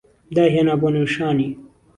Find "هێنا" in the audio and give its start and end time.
0.55-0.75